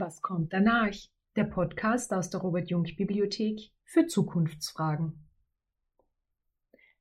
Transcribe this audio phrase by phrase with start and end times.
[0.00, 0.94] Was kommt danach?
[1.34, 5.26] Der Podcast aus der Robert Jung Bibliothek für Zukunftsfragen.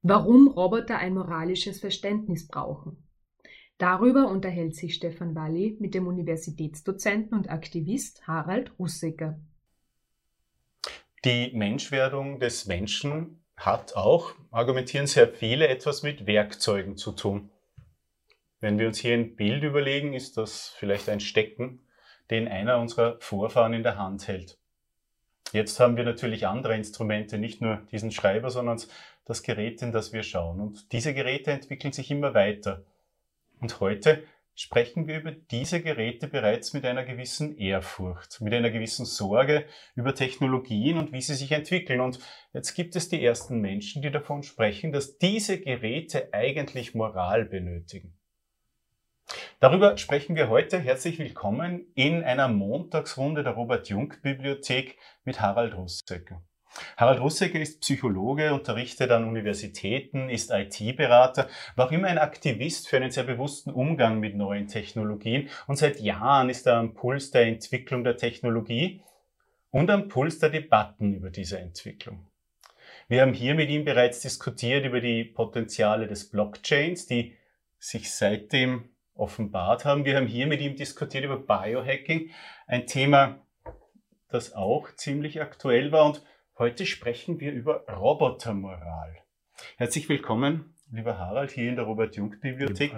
[0.02, 3.07] Warum Roboter ein moralisches Verständnis brauchen.
[3.77, 9.39] Darüber unterhält sich Stefan Walli mit dem Universitätsdozenten und Aktivist Harald Russecker.
[11.23, 17.52] Die Menschwerdung des Menschen hat auch, argumentieren sehr viele, etwas mit Werkzeugen zu tun.
[18.59, 21.84] Wenn wir uns hier ein Bild überlegen, ist das vielleicht ein Stecken,
[22.30, 24.58] den einer unserer Vorfahren in der Hand hält.
[25.54, 28.81] Jetzt haben wir natürlich andere Instrumente, nicht nur diesen Schreiber, sondern
[29.26, 30.59] das Gerät, in das wir schauen.
[30.59, 32.84] Und diese Geräte entwickeln sich immer weiter.
[33.59, 34.23] Und heute
[34.55, 39.66] sprechen wir über diese Geräte bereits mit einer gewissen Ehrfurcht, mit einer gewissen Sorge
[39.96, 42.02] über Technologien und wie sie sich entwickeln.
[42.02, 42.20] Und
[42.54, 48.16] jetzt gibt es die ersten Menschen, die davon sprechen, dass diese Geräte eigentlich Moral benötigen.
[49.59, 50.79] Darüber sprechen wir heute.
[50.79, 56.43] Herzlich willkommen in einer Montagsrunde der Robert-Jung-Bibliothek mit Harald Russecker.
[56.95, 62.98] Harald Russecker ist Psychologe, unterrichtet an Universitäten, ist IT-Berater, war auch immer ein Aktivist für
[62.98, 67.47] einen sehr bewussten Umgang mit neuen Technologien und seit Jahren ist er am Puls der
[67.47, 69.01] Entwicklung der Technologie
[69.72, 72.28] und am Puls der Debatten über diese Entwicklung.
[73.07, 77.35] Wir haben hier mit ihm bereits diskutiert über die Potenziale des Blockchains, die
[77.79, 78.89] sich seitdem
[79.19, 80.06] offenbart haben.
[80.06, 82.31] Wir haben hier mit ihm diskutiert über Biohacking,
[82.68, 83.40] ein Thema,
[84.29, 86.06] das auch ziemlich aktuell war.
[86.06, 86.23] Und
[86.57, 89.16] heute sprechen wir über Robotermoral.
[89.78, 92.94] Herzlich willkommen, lieber Harald, hier in der Robert-Jung-Bibliothek.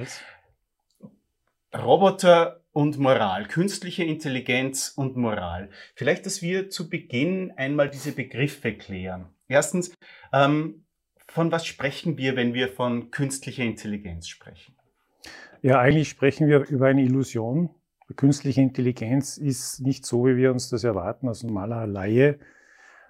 [1.75, 5.69] Roboter und Moral, künstliche Intelligenz und Moral.
[5.95, 9.29] Vielleicht, dass wir zu Beginn einmal diese Begriffe klären.
[9.47, 9.93] Erstens,
[10.33, 10.85] ähm,
[11.27, 14.78] von was sprechen wir, wenn wir von künstlicher Intelligenz sprechen?
[15.61, 17.69] Ja, eigentlich sprechen wir über eine Illusion.
[18.15, 22.39] Künstliche Intelligenz ist nicht so, wie wir uns das erwarten als normaler Laie,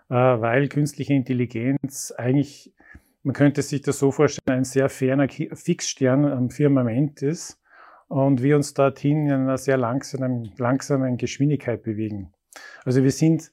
[0.10, 2.74] äh, weil künstliche Intelligenz eigentlich,
[3.22, 7.62] man könnte sich das so vorstellen, ein sehr ferner Fixstern am Firmament ist
[8.08, 12.34] und wir uns dorthin in einer sehr langsamen, langsamen Geschwindigkeit bewegen.
[12.84, 13.52] Also wir sind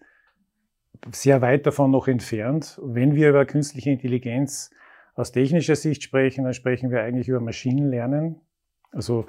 [1.13, 2.81] sehr weit davon noch entfernt.
[2.83, 4.71] Wenn wir über künstliche Intelligenz
[5.15, 8.41] aus technischer Sicht sprechen, dann sprechen wir eigentlich über Maschinenlernen.
[8.97, 9.27] Also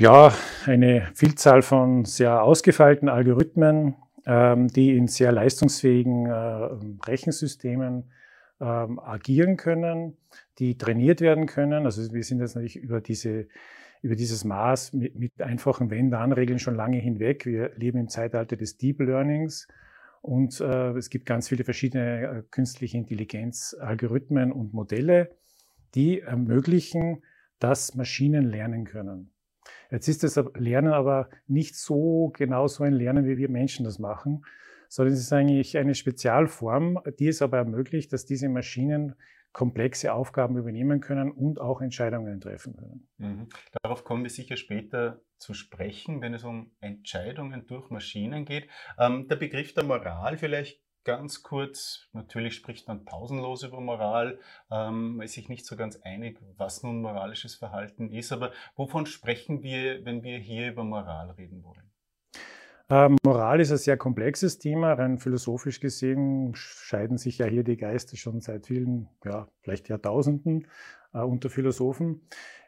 [0.00, 0.34] ja,
[0.66, 3.94] eine Vielzahl von sehr ausgefeilten Algorithmen,
[4.26, 6.32] ähm, die in sehr leistungsfähigen äh,
[7.06, 8.10] Rechensystemen
[8.60, 10.16] ähm, agieren können,
[10.58, 11.84] die trainiert werden können.
[11.84, 13.46] Also wir sind jetzt natürlich über diese
[14.02, 17.44] über dieses Maß mit, mit einfachen Wenn-Dann-Regeln schon lange hinweg.
[17.44, 19.68] Wir leben im Zeitalter des Deep Learnings
[20.22, 25.36] und äh, es gibt ganz viele verschiedene äh, künstliche Intelligenz-Algorithmen und Modelle,
[25.94, 27.22] die ermöglichen,
[27.60, 29.32] dass Maschinen lernen können.
[29.90, 33.98] Jetzt ist das Lernen aber nicht so genau so ein Lernen, wie wir Menschen das
[33.98, 34.44] machen,
[34.88, 39.14] sondern es ist eigentlich eine Spezialform, die es aber ermöglicht, dass diese Maschinen
[39.52, 43.08] komplexe Aufgaben übernehmen können und auch Entscheidungen treffen können.
[43.18, 43.48] Mhm.
[43.82, 48.68] Darauf kommen wir sicher später zu sprechen, wenn es um Entscheidungen durch Maschinen geht.
[48.98, 54.38] Ähm, der Begriff der Moral vielleicht ganz kurz, natürlich spricht man pausenlos über Moral,
[54.70, 59.06] ähm, man ist sich nicht so ganz einig, was nun moralisches Verhalten ist, aber wovon
[59.06, 61.90] sprechen wir, wenn wir hier über Moral reden wollen?
[62.90, 67.76] Ähm, Moral ist ein sehr komplexes Thema, rein philosophisch gesehen scheiden sich ja hier die
[67.76, 70.66] Geister schon seit vielen, ja, vielleicht Jahrtausenden
[71.14, 72.22] äh, unter Philosophen.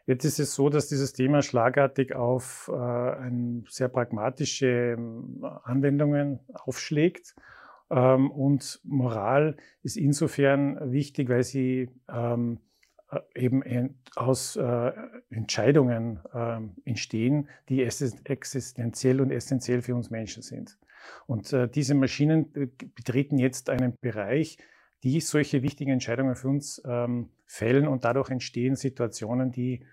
[0.05, 3.31] Jetzt ist es so, dass dieses Thema schlagartig auf äh,
[3.67, 7.43] sehr pragmatische äh, Anwendungen aufschlägt ähm,
[7.95, 12.59] und Moral ist insofern wichtig, weil sie ähm,
[13.13, 14.91] äh, eben aus äh,
[15.29, 20.77] Entscheidungen ähm, entstehen, die existenziell und essentiell für uns Menschen sind.
[21.27, 22.51] Und äh, diese Maschinen
[22.95, 24.57] betreten jetzt einen Bereich,
[25.03, 26.81] die solche wichtigen Entscheidungen für uns
[27.45, 29.85] fällen und dadurch entstehen Situationen, die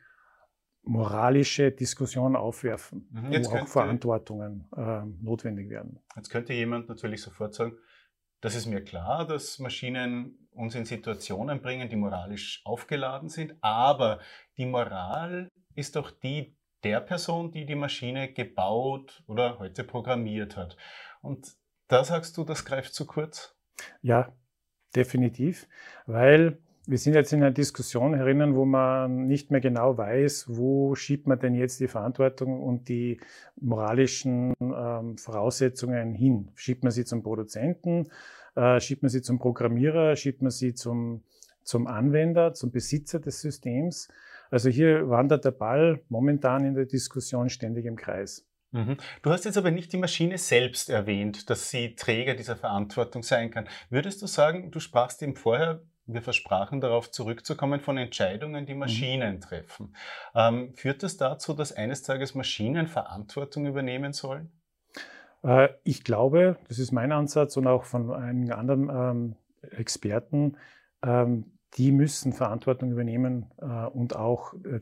[0.83, 3.45] moralische Diskussionen aufwerfen, mhm.
[3.45, 5.99] wo auch Verantwortungen äh, notwendig werden.
[6.17, 7.73] Jetzt könnte jemand natürlich sofort sagen,
[8.41, 14.21] das ist mir klar, dass Maschinen uns in Situationen bringen, die moralisch aufgeladen sind, aber
[14.57, 20.77] die Moral ist doch die der Person, die die Maschine gebaut oder heute programmiert hat.
[21.21, 21.55] Und
[21.89, 23.55] da sagst du, das greift zu kurz?
[24.01, 24.33] Ja,
[24.95, 25.69] definitiv,
[26.07, 26.59] weil
[26.91, 31.29] wir sind jetzt in einer Diskussion herinnen, wo man nicht mehr genau weiß, wo schiebt
[31.29, 33.21] man denn jetzt die Verantwortung und die
[33.61, 36.51] moralischen ähm, Voraussetzungen hin.
[36.57, 38.09] Schiebt man sie zum Produzenten,
[38.57, 41.23] äh, schiebt man sie zum Programmierer, schiebt man sie zum,
[41.63, 44.09] zum Anwender, zum Besitzer des Systems.
[44.51, 48.49] Also hier wandert der Ball momentan in der Diskussion ständig im Kreis.
[48.73, 48.97] Mhm.
[49.23, 53.53] Du hast jetzt aber nicht die Maschine selbst erwähnt, dass sie Träger dieser Verantwortung sein
[53.53, 53.69] kann.
[53.91, 58.81] Würdest du sagen, du sprachst eben vorher, wir versprachen darauf zurückzukommen, von Entscheidungen, die mhm.
[58.81, 59.41] Maschinen mhm.
[59.41, 59.97] treffen.
[60.35, 64.51] Ähm, führt das dazu, dass eines Tages Maschinen Verantwortung übernehmen sollen?
[65.43, 69.37] Äh, ich glaube, das ist mein Ansatz und auch von einigen anderen ähm,
[69.71, 70.57] Experten,
[71.03, 74.81] ähm, die müssen Verantwortung übernehmen äh, und auch äh,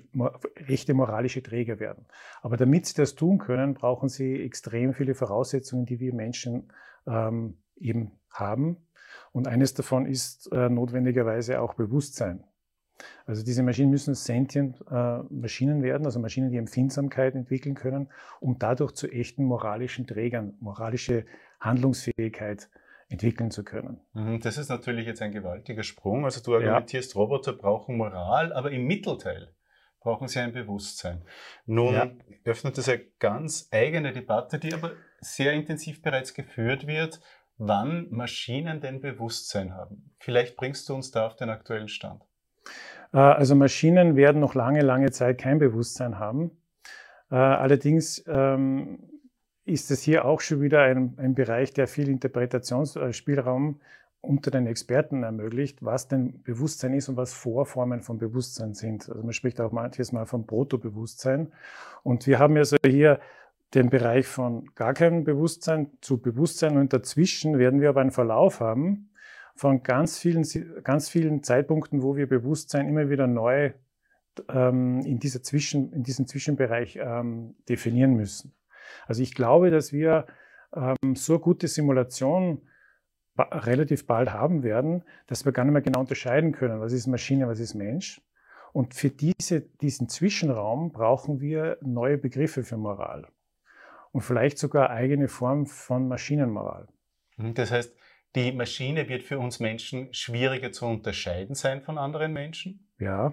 [0.66, 2.06] echte moralische Träger werden.
[2.40, 6.72] Aber damit sie das tun können, brauchen sie extrem viele Voraussetzungen, die wir Menschen
[7.06, 8.78] ähm, eben haben.
[9.32, 12.44] Und eines davon ist äh, notwendigerweise auch Bewusstsein.
[13.26, 18.10] Also diese Maschinen müssen sentient äh, Maschinen werden, also Maschinen, die Empfindsamkeit entwickeln können,
[18.40, 21.24] um dadurch zu echten moralischen Trägern, moralische
[21.60, 22.68] Handlungsfähigkeit
[23.08, 24.00] entwickeln zu können.
[24.12, 26.24] Mhm, das ist natürlich jetzt ein gewaltiger Sprung.
[26.24, 27.20] Also du argumentierst, ja.
[27.20, 29.52] Roboter brauchen Moral, aber im Mittelteil
[30.00, 31.22] brauchen sie ein Bewusstsein.
[31.66, 32.10] Nun ja.
[32.44, 37.20] öffnet das eine ganz eigene Debatte, die aber sehr intensiv bereits geführt wird,
[37.58, 40.10] wann Maschinen denn Bewusstsein haben.
[40.18, 42.22] Vielleicht bringst du uns da auf den aktuellen Stand.
[43.12, 46.50] Äh, also Maschinen werden noch lange, lange Zeit kein Bewusstsein haben.
[47.30, 49.00] Äh, allerdings ähm,
[49.64, 53.80] ist es hier auch schon wieder ein, ein Bereich, der viel Interpretationsspielraum
[54.20, 59.08] unter den Experten ermöglicht, was denn Bewusstsein ist und was Vorformen von Bewusstsein sind.
[59.08, 61.52] Also man spricht auch manches Mal von Protobewusstsein.
[62.02, 63.20] Und wir haben also hier
[63.74, 68.60] den Bereich von gar keinem Bewusstsein zu Bewusstsein und dazwischen werden wir aber einen Verlauf
[68.60, 69.10] haben
[69.54, 70.46] von ganz vielen,
[70.84, 73.72] ganz vielen Zeitpunkten, wo wir Bewusstsein immer wieder neu
[74.48, 78.54] ähm, in, dieser Zwischen, in diesem Zwischenbereich ähm, definieren müssen.
[79.06, 80.26] Also ich glaube, dass wir
[80.74, 82.62] ähm, so gute Simulation
[83.34, 87.06] ba relativ bald haben werden, dass wir gar nicht mehr genau unterscheiden können, was ist
[87.06, 88.20] Maschine, was ist Mensch.
[88.72, 93.28] Und für diese, diesen Zwischenraum brauchen wir neue Begriffe für Moral
[94.12, 96.88] und vielleicht sogar eigene Form von Maschinenmoral.
[97.36, 97.94] Mhm, das heißt,
[98.34, 102.88] die Maschine wird für uns Menschen schwieriger zu unterscheiden sein von anderen Menschen.
[102.98, 103.32] Ja.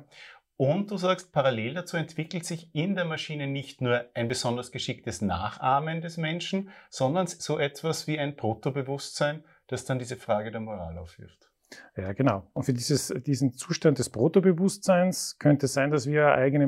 [0.58, 5.22] Und du sagst, parallel dazu entwickelt sich in der Maschine nicht nur ein besonders geschicktes
[5.22, 10.98] Nachahmen des Menschen, sondern so etwas wie ein Protobewusstsein, das dann diese Frage der Moral
[10.98, 11.50] aufwirft.
[11.98, 12.48] Ja, genau.
[12.54, 16.68] Und für dieses, diesen Zustand des Protobewusstseins könnte es sein, dass wir eigene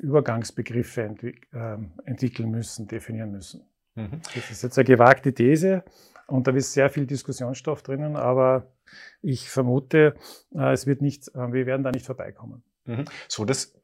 [0.00, 3.66] Moralübergangsbegriffe entwick äh, entwickeln müssen, definieren müssen.
[3.94, 4.20] Mhm.
[4.34, 5.84] Das ist jetzt eine gewagte These
[6.26, 8.72] und da ist sehr viel Diskussionsstoff drinnen, aber
[9.22, 10.14] ich vermute,
[10.54, 12.62] äh, es wird nicht, äh, wir werden da nicht vorbeikommen.
[12.84, 13.04] Mhm.
[13.28, 13.74] So, das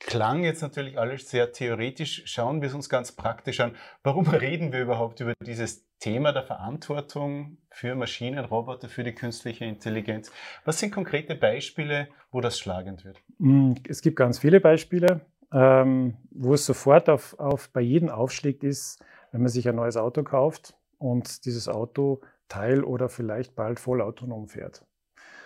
[0.00, 2.22] klang jetzt natürlich alles sehr theoretisch.
[2.26, 3.76] Schauen wir es uns ganz praktisch an.
[4.02, 9.64] Warum reden wir überhaupt über dieses Thema der Verantwortung für Maschinen, Roboter, für die künstliche
[9.64, 10.30] Intelligenz?
[10.64, 13.22] Was sind konkrete Beispiele, wo das schlagend wird?
[13.38, 15.22] Mm, es gibt ganz viele Beispiele,
[15.54, 19.96] ähm, wo es sofort auf, auf bei jedem aufschlägt ist, wenn man sich ein neues
[19.96, 24.84] Auto kauft und dieses Auto teil- oder vielleicht bald vollautonom fährt.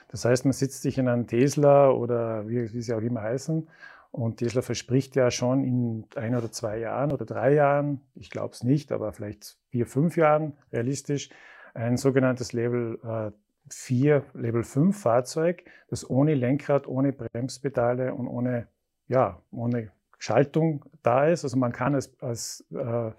[0.09, 3.69] Das heißt, man sitzt sich in einem Tesla oder wie, wie sie auch immer heißen
[4.11, 8.55] und Tesla verspricht ja schon in ein oder zwei Jahren oder drei Jahren, ich glaube
[8.55, 11.29] es nicht, aber vielleicht vier, fünf Jahren realistisch,
[11.75, 13.31] ein sogenanntes Level äh,
[13.71, 18.69] 4, Level 5 Fahrzeug, das ohne Lenkrad, ohne Bremspedale und ohne,
[19.09, 21.45] ja, ohne Schaltung da ist.
[21.45, 23.13] Also man kann es als, äh,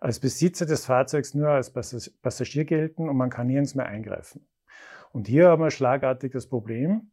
[0.00, 4.46] als Besitzer des Fahrzeugs nur als Passagier gelten und man kann nirgends mehr eingreifen.
[5.12, 7.10] Und hier haben wir schlagartig das Problem,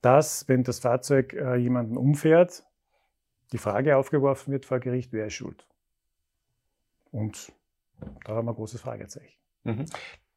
[0.00, 2.64] dass, wenn das Fahrzeug äh, jemanden umfährt,
[3.52, 5.66] die Frage aufgeworfen wird vor Gericht, wer ist schuld?
[7.10, 7.52] Und
[8.24, 9.38] da haben wir ein großes Fragezeichen.
[9.64, 9.86] Mhm.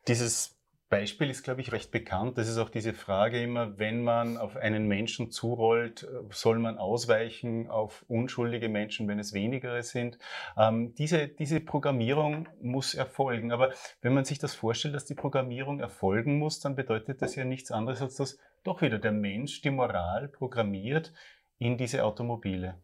[0.08, 0.56] Dieses
[0.90, 2.38] Beispiel ist, glaube ich, recht bekannt.
[2.38, 6.78] Das ist auch diese Frage immer, wenn man auf einen Menschen zurollt, äh, soll man
[6.78, 10.20] ausweichen auf unschuldige Menschen, wenn es weniger sind.
[10.58, 13.52] Ähm, diese, diese Programmierung muss erfolgen.
[13.52, 17.46] Aber wenn man sich das vorstellt, dass die Programmierung erfolgen muss, dann bedeutet das ja
[17.46, 21.14] nichts anderes, als dass doch wieder der Mensch die Moral programmiert
[21.58, 22.76] in diese Automobile.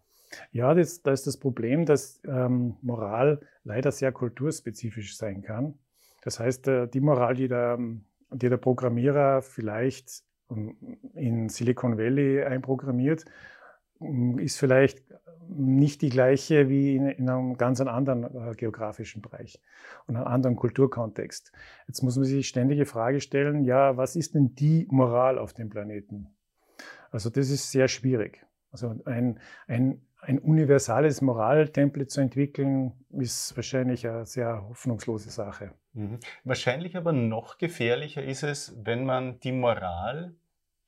[0.52, 5.78] Ja, da ist das Problem, dass ähm, Moral leider sehr kulturspezifisch sein kann.
[6.22, 7.78] Das heißt, äh, die Moral, die der,
[8.32, 10.24] die der Programmierer vielleicht
[11.14, 13.26] in Silicon Valley einprogrammiert,
[14.38, 15.04] ist vielleicht
[15.48, 19.62] nicht die gleiche wie in, in einem ganz anderen äh, geografischen Bereich
[20.08, 21.52] und einem anderen Kulturkontext.
[21.88, 25.54] Jetzt muss man sich ständig die Frage stellen, ja, was ist denn die Moral auf
[25.54, 26.28] dem Planeten?
[27.12, 28.46] Also das ist sehr schwierig.
[28.72, 35.74] Also ein, ein ein universales Moraltemplate zu entwickeln, ist wahrscheinlich eine sehr hoffnungslose Sache.
[35.94, 36.20] Mhm.
[36.44, 40.36] Wahrscheinlich aber noch gefährlicher ist es, wenn man die Moral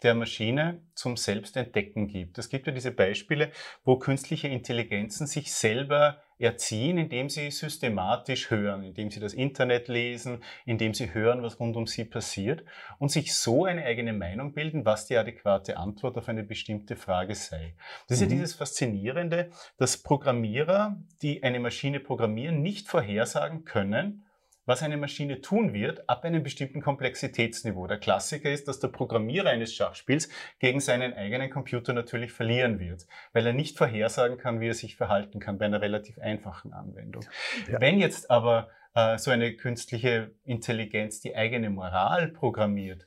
[0.03, 2.37] der Maschine zum Selbstentdecken gibt.
[2.37, 3.51] Es gibt ja diese Beispiele,
[3.83, 10.43] wo künstliche Intelligenzen sich selber erziehen, indem sie systematisch hören, indem sie das Internet lesen,
[10.65, 12.65] indem sie hören, was rund um sie passiert
[12.99, 17.35] und sich so eine eigene Meinung bilden, was die adäquate Antwort auf eine bestimmte Frage
[17.35, 17.75] sei.
[18.07, 18.31] Das ist mhm.
[18.31, 24.22] ja dieses Faszinierende, dass Programmierer, die eine Maschine programmieren, nicht vorhersagen können,
[24.65, 27.87] was eine Maschine tun wird, ab einem bestimmten Komplexitätsniveau.
[27.87, 30.29] Der Klassiker ist, dass der Programmierer eines Schachspiels
[30.59, 34.95] gegen seinen eigenen Computer natürlich verlieren wird, weil er nicht vorhersagen kann, wie er sich
[34.95, 37.25] verhalten kann bei einer relativ einfachen Anwendung.
[37.69, 37.81] Ja.
[37.81, 43.05] Wenn jetzt aber äh, so eine künstliche Intelligenz die eigene Moral programmiert,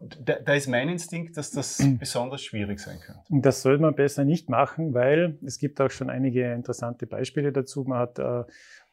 [0.00, 3.22] da, da, ist mein Instinkt, dass das besonders schwierig sein könnte.
[3.30, 7.84] Das sollte man besser nicht machen, weil es gibt auch schon einige interessante Beispiele dazu.
[7.84, 8.44] Man hat äh,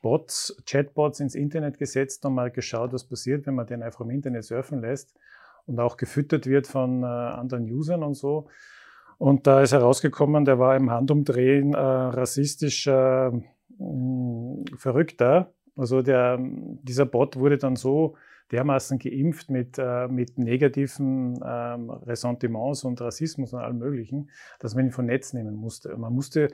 [0.02, 4.10] Bots, Chatbots ins Internet gesetzt und mal geschaut, was passiert, wenn man den einfach im
[4.10, 5.14] Internet surfen lässt
[5.66, 8.48] und auch gefüttert wird von äh, anderen Usern und so.
[9.18, 13.32] Und da ist herausgekommen, der war im Handumdrehen äh, rassistisch äh,
[14.76, 15.54] verrückter.
[15.76, 18.16] Also der, dieser Bot wurde dann so
[18.52, 24.30] dermaßen geimpft mit, äh, mit negativen ähm, Ressentiments und Rassismus und allem Möglichen,
[24.60, 25.96] dass man ihn von Netz nehmen musste.
[25.98, 26.50] Man musste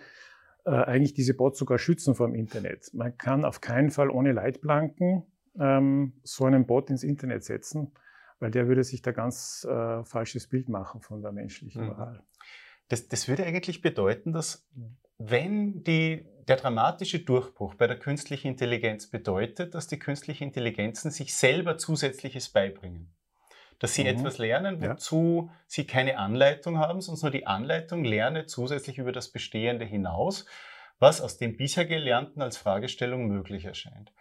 [0.67, 2.93] äh, eigentlich diese Bots sogar schützen vor dem Internet.
[2.93, 5.24] Man kann auf keinen Fall ohne Leitplanken
[5.57, 7.93] ähm, so einen Bot ins Internet setzen,
[8.39, 11.88] weil der würde sich da ganz äh, falsches Bild machen von der menschlichen mhm.
[11.88, 12.24] Moral.
[12.89, 14.67] Das, das würde eigentlich bedeuten, dass
[15.17, 21.33] wenn die, der dramatische Durchbruch bei der künstlichen Intelligenz bedeutet, dass die künstlichen Intelligenzen sich
[21.33, 23.16] selber Zusätzliches beibringen
[23.79, 24.10] dass sie mhm.
[24.10, 25.55] etwas lernen, wozu ja.
[25.67, 30.46] sie keine Anleitung haben, sondern nur die Anleitung lerne zusätzlich über das Bestehende hinaus,
[31.00, 34.12] was aus dem bisher Gelernten als Fragestellung möglich erscheint.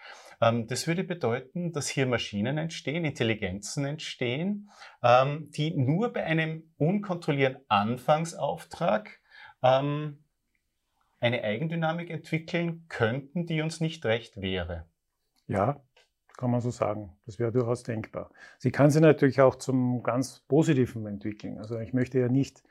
[0.40, 4.70] Ähm, das würde bedeuten, dass hier Maschinen entstehen, Intelligenzen entstehen,
[5.02, 9.20] ähm, die nur bei einem unkontrollierten Anfangsauftrag
[9.62, 10.22] ähm,
[11.18, 14.86] eine Eigendynamik entwickeln könnten, die uns nicht recht wäre.
[15.48, 15.80] Ja,
[16.36, 17.10] kann man so sagen.
[17.26, 18.30] Das wäre durchaus denkbar.
[18.58, 21.58] Sie kann sich natürlich auch zum ganz Positiven entwickeln.
[21.58, 22.62] Also ich möchte ja nicht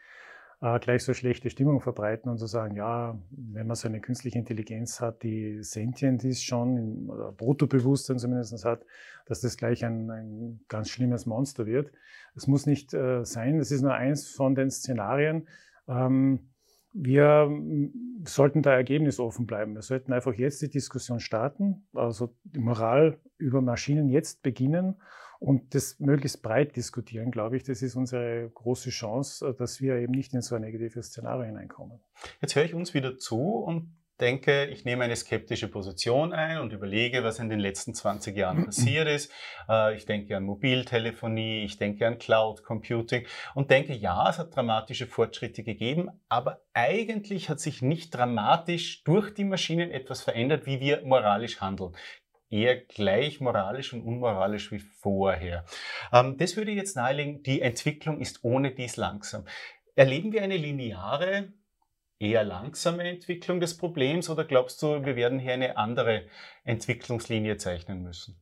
[0.61, 4.37] äh, gleich so schlechte Stimmung verbreiten und so sagen, ja, wenn man so eine künstliche
[4.37, 8.85] Intelligenz hat, die sentient ist schon, oder Protobewusstsein zumindest hat,
[9.25, 11.91] dass das gleich ein, ein ganz schlimmes Monster wird.
[12.35, 13.57] Es muss nicht äh, sein.
[13.57, 15.47] Das ist nur eins von den Szenarien.
[15.87, 16.51] Ähm,
[16.97, 17.49] wir
[18.23, 19.75] sollten da ergebnisoffen bleiben.
[19.75, 24.95] Wir sollten einfach jetzt die Diskussion starten, also die Moral über Maschinen jetzt beginnen
[25.39, 27.63] und das möglichst breit diskutieren, glaube ich.
[27.63, 31.99] Das ist unsere große Chance, dass wir eben nicht in so ein negatives Szenario hineinkommen.
[32.41, 36.73] Jetzt höre ich uns wieder zu und denke, ich nehme eine skeptische Position ein und
[36.73, 39.31] überlege, was in den letzten 20 Jahren passiert ist.
[39.69, 44.55] Äh, ich denke an Mobiltelefonie, ich denke an Cloud Computing und denke, ja, es hat
[44.55, 50.79] dramatische Fortschritte gegeben, aber eigentlich hat sich nicht dramatisch durch die Maschinen etwas verändert, wie
[50.79, 51.95] wir moralisch handeln
[52.49, 55.65] eher gleich moralisch und unmoralisch wie vorher.
[56.13, 59.45] Ähm, das würde jetzt nahelegen, die Entwicklung ist ohne dies langsam.
[59.95, 61.53] Erleben wir eine lineare
[62.19, 66.23] eher langsame Entwicklung des Problems oder glaubst du, wir werden hier eine andere
[66.63, 68.41] Entwicklungslinie zeichnen müssen?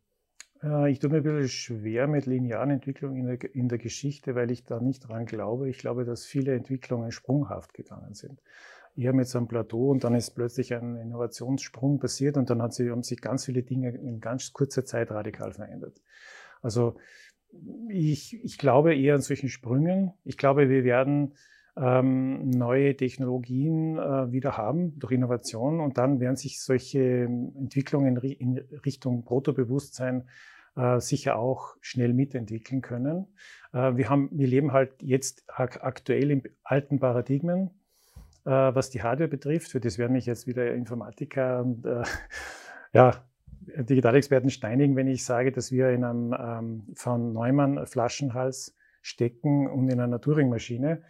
[0.63, 4.35] Äh, ich tue mir ein bisschen schwer mit linearen Entwicklungen in der, in der Geschichte,
[4.35, 5.69] weil ich da nicht dran glaube.
[5.69, 8.41] Ich glaube, dass viele Entwicklungen sprunghaft gegangen sind.
[8.95, 12.73] Eher mit so einem Plateau und dann ist plötzlich ein Innovationssprung passiert und dann hat
[12.73, 15.99] sie, haben sich ganz viele Dinge in ganz kurzer Zeit radikal verändert.
[16.61, 16.95] Also
[17.89, 20.13] ich, ich glaube eher an solchen Sprüngen.
[20.23, 21.33] Ich glaube, wir werden
[21.75, 28.57] ähm, neue Technologien äh, wieder haben durch Innovation und dann werden sich solche Entwicklungen in
[28.85, 30.27] Richtung Protobewusstsein
[30.75, 33.27] äh, sicher auch schnell mitentwickeln können.
[33.73, 37.71] Äh, wir, haben, wir leben halt jetzt ak aktuell in alten Paradigmen,
[38.45, 39.71] äh, was die Hardware betrifft.
[39.71, 42.03] Für das werden mich jetzt wieder Informatiker und äh,
[42.93, 43.23] ja,
[43.77, 49.89] Digitalexperten steinigen, wenn ich sage, dass wir in einem ähm, von Neumann Flaschenhals stecken und
[49.89, 51.01] in einer Turing-Maschine.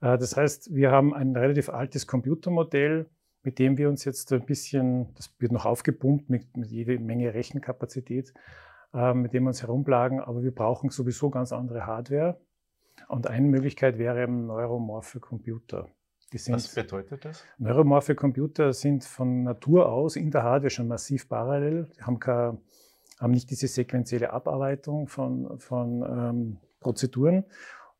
[0.00, 3.08] Äh, das heißt, wir haben ein relativ altes Computermodell,
[3.42, 7.32] mit dem wir uns jetzt ein bisschen, das wird noch aufgepumpt mit, mit jede Menge
[7.32, 8.34] Rechenkapazität,
[8.92, 12.40] äh, mit dem wir uns herumplagen, aber wir brauchen sowieso ganz andere Hardware.
[13.08, 15.88] Und eine Möglichkeit wäre eben neuromorphe Computer.
[16.32, 17.44] Sind, Was bedeutet das?
[17.58, 22.58] Neuromorphe Computer sind von Natur aus in der Hardware schon massiv parallel, die haben, keine,
[23.18, 27.46] haben nicht diese sequenzielle Abarbeitung von, von ähm, Prozeduren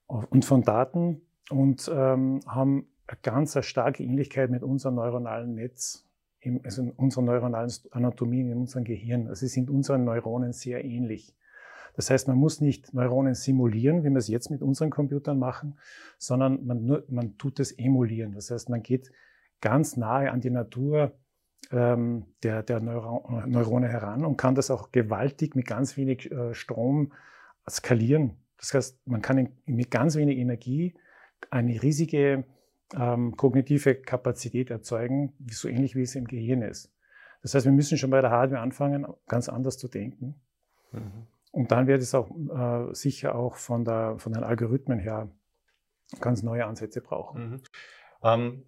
[0.07, 6.07] und von Daten, und ähm, haben eine ganz eine starke Ähnlichkeit mit unserem neuronalen Netz,
[6.40, 9.28] im, also in unserer neuronalen Anatomie, in unserem Gehirn.
[9.28, 11.37] Also sind unseren Neuronen sehr ähnlich.
[11.97, 15.78] Das heißt, man muss nicht Neuronen simulieren, wie wir es jetzt mit unseren Computern machen,
[16.19, 18.33] sondern man, nur, man tut es emulieren.
[18.33, 19.11] Das heißt, man geht
[19.61, 21.12] ganz nahe an die Natur
[21.73, 26.54] ähm, der, der Neuro Neurone heran und kann das auch gewaltig mit ganz wenig äh,
[26.54, 27.12] Strom
[27.69, 28.37] skalieren.
[28.57, 30.95] Das heißt, man kann in, mit ganz wenig Energie
[31.50, 32.44] eine riesige
[32.94, 36.92] ähm, kognitive Kapazität erzeugen, so ähnlich wie es im Gehirn ist.
[37.42, 40.35] Das heißt, wir müssen schon bei der Hardware anfangen, ganz anders zu denken.
[40.92, 41.26] Mhm.
[41.52, 45.28] Und dann wird es auch äh, sicher auch von, der, von den Algorithmen her
[46.20, 47.50] ganz neue Ansätze brauchen.
[47.50, 47.62] Mhm.
[48.23, 48.62] Ähm,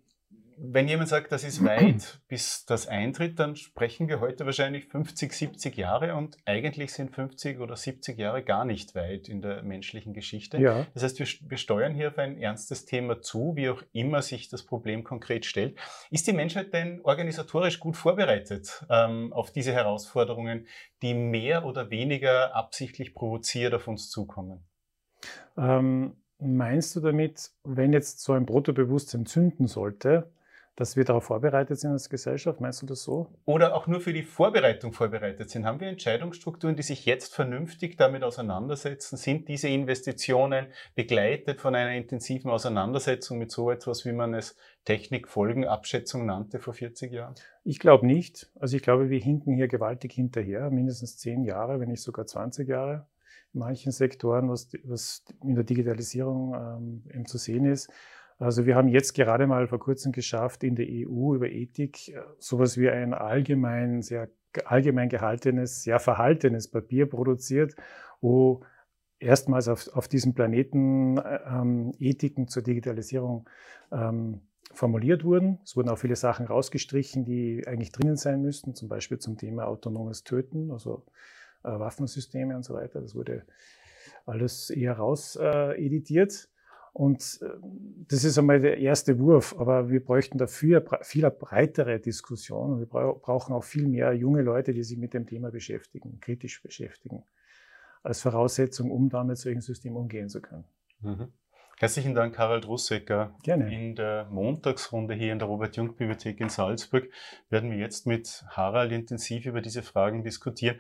[0.65, 5.33] wenn jemand sagt, das ist weit, bis das eintritt, dann sprechen wir heute wahrscheinlich 50,
[5.33, 10.13] 70 Jahre und eigentlich sind 50 oder 70 Jahre gar nicht weit in der menschlichen
[10.13, 10.59] Geschichte.
[10.59, 10.87] Ja.
[10.95, 14.49] Das heißt, wir, wir steuern hier auf ein ernstes Thema zu, wie auch immer sich
[14.49, 15.77] das Problem konkret stellt.
[16.11, 20.69] Ist die Menschheit denn organisatorisch gut vorbereitet ähm, auf diese Herausforderungen,
[21.03, 24.65] die mehr oder weniger absichtlich provoziert auf uns zukommen?
[25.57, 30.31] Ähm, meinst du damit, wenn jetzt so ein Protobewusstsein zünden sollte,
[30.77, 32.61] dass wir darauf vorbereitet sind als Gesellschaft?
[32.61, 33.29] Meinst du das so?
[33.45, 35.67] Oder auch nur für die Vorbereitung vorbereitet sind?
[35.67, 39.17] Haben wir Entscheidungsstrukturen, die sich jetzt vernünftig damit auseinandersetzen?
[39.17, 46.25] Sind diese Investitionen begleitet von einer intensiven Auseinandersetzung mit so etwas, wie man es Technikfolgenabschätzung
[46.25, 47.35] nannte vor 40 Jahren?
[47.65, 48.51] Ich glaube nicht.
[48.59, 52.67] Also ich glaube, wir hinken hier gewaltig hinterher, mindestens 10 Jahre, wenn nicht sogar 20
[52.67, 53.07] Jahre
[53.53, 57.91] manchen Sektoren, was, was in der Digitalisierung ähm, eben zu sehen ist.
[58.39, 62.23] Also wir haben jetzt gerade mal vor kurzem geschafft, in der EU über Ethik äh,
[62.39, 64.29] sowas wie ein allgemein, sehr
[64.65, 67.75] allgemein gehaltenes, sehr verhaltenes Papier produziert,
[68.21, 68.63] wo
[69.19, 73.49] erstmals auf, auf diesem Planeten äh, ähm, Ethiken zur Digitalisierung
[73.93, 74.41] ähm,
[74.75, 75.61] formuliert wurden.
[75.65, 79.67] Es wurden auch viele Sachen rausgestrichen, die eigentlich drinnen sein müssten, zum Beispiel zum Thema
[79.67, 81.05] autonomes Töten, also
[81.63, 83.01] Waffensysteme und so weiter.
[83.01, 83.45] Das wurde
[84.27, 86.49] alles eher raus äh, editiert.
[86.93, 87.49] Und äh,
[88.09, 92.87] das ist einmal der erste Wurf, aber wir bräuchten dafür viel breitere Diskussion und wir
[92.87, 97.25] brauchen auch viel mehr junge Leute, die sich mit dem Thema beschäftigen, kritisch beschäftigen,
[98.03, 100.65] als Voraussetzung, um damit mit solchen Systemen umgehen zu können.
[101.01, 101.33] Mhm.
[101.79, 103.35] Herzlichen Dank, Harald Russecker.
[103.43, 103.75] Gerne.
[103.75, 107.09] In der Montagsrunde hier in der Robert-Jung-Bibliothek in Salzburg
[107.49, 110.79] werden wir jetzt mit Harald intensiv über diese Fragen diskutieren.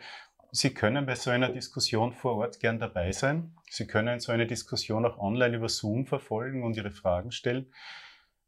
[0.54, 3.56] Sie können bei so einer Diskussion vor Ort gern dabei sein.
[3.70, 7.72] Sie können so eine Diskussion auch online über Zoom verfolgen und Ihre Fragen stellen.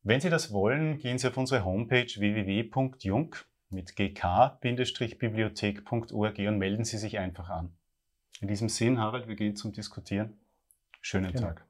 [0.03, 3.37] Wenn Sie das wollen, gehen Sie auf unsere Homepage www.jung
[3.71, 7.75] mit gk-bibliothek.org und melden Sie sich einfach an.
[8.43, 10.39] In diesem Sinn, Harald, wir gehen zum Diskutieren.
[11.01, 11.49] Schönen genau.
[11.49, 11.65] Tag.